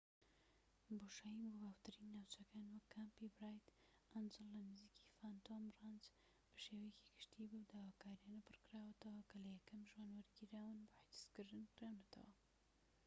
بۆشایی 0.99 1.47
بۆ 1.49 1.55
باوترین 1.61 2.07
ناوچەکان 2.13 2.65
وەک 2.69 2.85
کامپی 2.95 3.27
برایت 3.35 3.67
ئەنجڵ 4.13 4.47
لە 4.55 4.61
نزیکی 4.69 5.11
فانتۆم 5.17 5.63
ڕانچ 5.79 6.03
بە 6.49 6.57
شێوەیەکی 6.63 7.09
گشتی 7.17 7.49
بەو 7.51 7.63
داواکاریانە 7.71 8.45
پڕکراوەتەوە 8.47 9.21
کە 9.29 9.37
لە 9.43 9.49
یەکەم 9.57 9.81
ژوان 9.91 10.09
وەرگیراون 10.13 10.77
بۆ 10.89 10.95
حجزکردن 11.01 11.63
کراونەتەوە 11.73 12.33